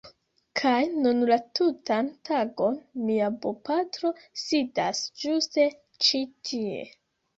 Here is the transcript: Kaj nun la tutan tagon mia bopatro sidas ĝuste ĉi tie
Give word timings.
Kaj 0.59 0.77
nun 1.01 1.19
la 1.31 1.35
tutan 1.59 2.09
tagon 2.29 2.79
mia 3.09 3.29
bopatro 3.45 4.13
sidas 4.45 5.03
ĝuste 5.25 5.71
ĉi 6.07 6.23
tie 6.51 6.85